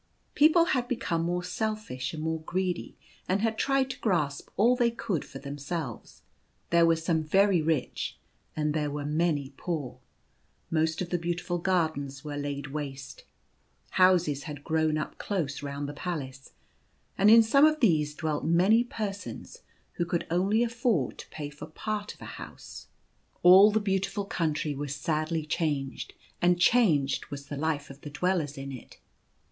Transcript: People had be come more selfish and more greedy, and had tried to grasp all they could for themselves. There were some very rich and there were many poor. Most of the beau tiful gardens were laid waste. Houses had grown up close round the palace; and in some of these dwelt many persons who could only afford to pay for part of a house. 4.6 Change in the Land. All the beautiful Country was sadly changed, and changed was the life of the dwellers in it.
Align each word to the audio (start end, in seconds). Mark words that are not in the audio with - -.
People 0.33 0.65
had 0.73 0.87
be 0.87 0.95
come 0.95 1.21
more 1.25 1.43
selfish 1.43 2.11
and 2.11 2.23
more 2.23 2.41
greedy, 2.41 2.97
and 3.29 3.41
had 3.43 3.55
tried 3.55 3.87
to 3.91 3.99
grasp 3.99 4.49
all 4.57 4.75
they 4.75 4.89
could 4.89 5.23
for 5.23 5.37
themselves. 5.37 6.23
There 6.71 6.87
were 6.87 6.95
some 6.95 7.21
very 7.21 7.61
rich 7.61 8.17
and 8.55 8.73
there 8.73 8.89
were 8.89 9.05
many 9.05 9.53
poor. 9.57 9.99
Most 10.71 11.03
of 11.03 11.11
the 11.11 11.19
beau 11.19 11.33
tiful 11.33 11.59
gardens 11.59 12.23
were 12.23 12.35
laid 12.35 12.65
waste. 12.73 13.25
Houses 13.91 14.45
had 14.45 14.63
grown 14.63 14.97
up 14.97 15.19
close 15.19 15.61
round 15.61 15.87
the 15.87 15.93
palace; 15.93 16.51
and 17.15 17.29
in 17.29 17.43
some 17.43 17.65
of 17.65 17.79
these 17.79 18.15
dwelt 18.15 18.43
many 18.43 18.83
persons 18.83 19.59
who 20.01 20.05
could 20.07 20.25
only 20.31 20.63
afford 20.63 21.19
to 21.19 21.29
pay 21.29 21.51
for 21.51 21.67
part 21.67 22.15
of 22.15 22.21
a 22.23 22.41
house. 22.41 22.87
4.6 22.87 22.87
Change 22.87 22.87
in 22.87 22.93
the 22.97 23.37
Land. 23.51 23.57
All 23.59 23.71
the 23.71 23.79
beautiful 23.79 24.25
Country 24.25 24.73
was 24.73 24.95
sadly 24.95 25.45
changed, 25.45 26.15
and 26.41 26.59
changed 26.59 27.27
was 27.27 27.45
the 27.45 27.55
life 27.57 27.91
of 27.91 28.01
the 28.01 28.09
dwellers 28.09 28.57
in 28.57 28.71
it. 28.71 28.97